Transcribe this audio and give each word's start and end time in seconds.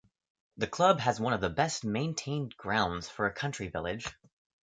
The 0.57 0.65
club 0.65 0.99
has 1.01 1.19
one 1.19 1.31
of 1.33 1.41
the 1.41 1.49
best 1.51 1.85
maintained 1.85 2.57
grounds 2.57 3.07
for 3.07 3.27
a 3.27 3.31
country 3.31 3.67
village. 3.67 4.07